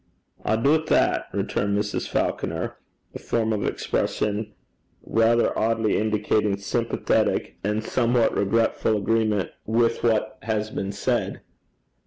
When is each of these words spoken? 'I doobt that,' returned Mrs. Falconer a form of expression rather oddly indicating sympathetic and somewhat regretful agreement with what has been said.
'I 0.43 0.55
doobt 0.55 0.87
that,' 0.87 1.27
returned 1.31 1.77
Mrs. 1.77 2.07
Falconer 2.09 2.75
a 3.13 3.19
form 3.19 3.53
of 3.53 3.63
expression 3.63 4.51
rather 5.03 5.55
oddly 5.55 5.99
indicating 5.99 6.57
sympathetic 6.57 7.57
and 7.63 7.83
somewhat 7.83 8.35
regretful 8.35 8.97
agreement 8.97 9.51
with 9.67 10.01
what 10.03 10.39
has 10.41 10.71
been 10.71 10.91
said. 10.91 11.41